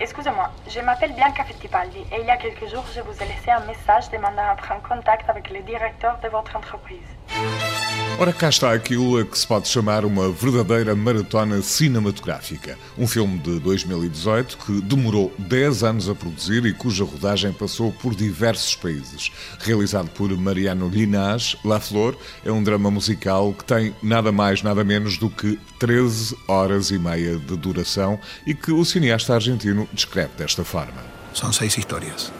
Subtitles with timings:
[0.00, 3.50] Excusez-moi, je m'appelle Bianca Fittipaldi et il y a quelques jours, je vous ai laissé
[3.50, 7.67] un message demandant à prendre contact avec le directeur de votre entreprise.
[8.16, 12.76] Ora, cá está aquilo a que se pode chamar uma verdadeira maratona cinematográfica.
[12.96, 18.14] Um filme de 2018 que demorou 10 anos a produzir e cuja rodagem passou por
[18.14, 19.30] diversos países.
[19.60, 24.82] Realizado por Mariano Linás, La Flor é um drama musical que tem nada mais, nada
[24.82, 30.30] menos do que 13 horas e meia de duração e que o cineasta argentino descreve
[30.36, 31.04] desta forma.
[31.32, 32.32] São seis histórias.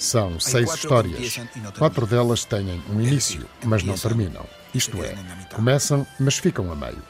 [0.00, 1.38] São seis histórias.
[1.78, 4.46] Quatro delas têm um início, mas não terminam.
[4.74, 5.14] Isto é,
[5.54, 7.02] começam, mas ficam a meio.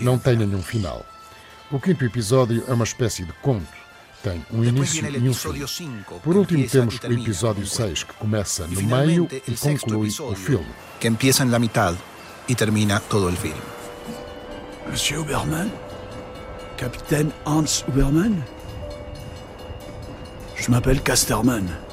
[0.00, 1.04] Não têm nenhum final.
[1.70, 3.68] O quinto episódio é uma espécie de conto.
[4.22, 6.02] Tem um início e um fim.
[6.22, 10.66] Por último, temos o episódio 6, que começa no meio e conclui o filme.
[10.98, 11.94] Que empieza en la mitad
[12.48, 13.60] y termina todo el film.
[14.86, 15.70] Monsieur Uberman
[16.78, 18.42] Capitaine Hans Uberman
[20.56, 21.89] Je m'appelle Casterman.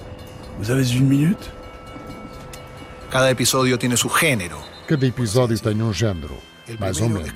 [3.09, 4.57] Cada episodio tiene su género.
[4.87, 6.35] Cada episódio tem um género,
[6.79, 7.29] mais ou menos.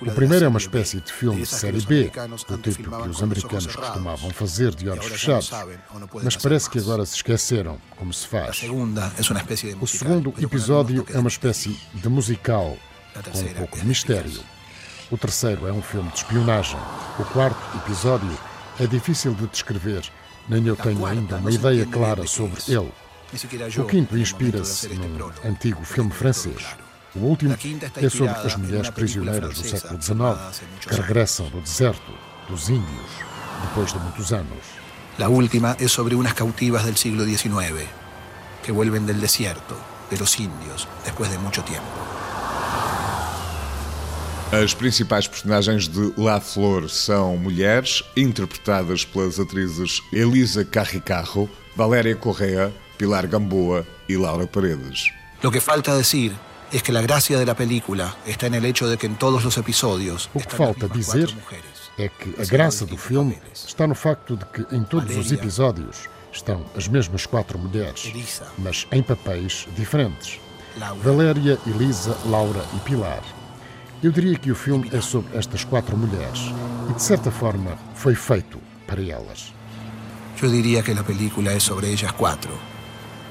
[0.00, 2.12] O primeiro é uma espécie de filme de série B,
[2.48, 5.50] do tipo que os americanos costumavam fazer de olhos fechados,
[6.22, 8.62] mas parece que agora se esqueceram como se faz.
[9.80, 12.78] O segundo episódio é uma espécie de musical,
[13.32, 14.40] com um pouco de mistério.
[15.10, 16.78] O terceiro é um filme de espionagem.
[17.18, 18.38] O quarto episódio
[18.78, 20.02] é difícil de descrever,
[20.48, 22.92] nem eu tenho ainda uma ideia clara sobre ele.
[23.78, 26.66] O quinto inspira-se num antigo filme francês.
[27.14, 27.54] O último
[27.96, 32.12] é sobre as mulheres prisioneiras do século XIX que regressam do deserto,
[32.48, 33.10] dos índios,
[33.62, 34.82] depois de muitos anos.
[35.18, 37.86] La última es sobre unas cautivas del siglo XIX
[38.62, 39.76] que vuelven del desierto,
[40.10, 42.21] de los indios, después de mucho tiempo.
[44.52, 52.70] As principais personagens de La Flor são mulheres, interpretadas pelas atrizes Elisa Carricarro, Valéria Correa,
[52.98, 55.10] Pilar Gamboa e Laura Paredes.
[55.42, 56.34] Lo que falta decir
[56.70, 59.42] es que la gracia de la película está en el hecho de que en todos
[59.42, 61.34] los episodios O que falta dizer
[61.96, 66.10] é que a graça do filme está no facto de que em todos os episódios
[66.30, 68.12] estão as mesmas quatro mulheres,
[68.58, 70.38] mas em papéis diferentes.
[71.02, 73.22] Valéria, Elisa, Laura e Pilar.
[74.02, 76.52] Eu diria que o filme é sobre estas quatro mulheres
[76.90, 79.54] e, de certa forma, foi feito para elas.
[80.36, 82.50] Yo diría que la película es sobre ellas cuatro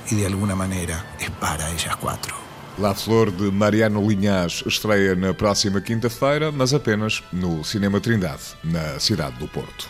[0.09, 2.33] y de alguna manera es para ellas cuatro.
[2.77, 8.97] La Flor de Mariano Linhas estreia na próxima quinta-feira, mas apenas no Cinema Trindade, na
[8.97, 9.89] cidade do Porto.